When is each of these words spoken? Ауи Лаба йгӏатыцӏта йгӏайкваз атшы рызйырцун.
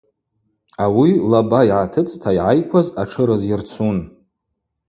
Ауи 0.83 1.11
Лаба 1.29 1.59
йгӏатыцӏта 1.67 2.31
йгӏайкваз 2.35 2.87
атшы 3.01 3.23
рызйырцун. 3.27 3.97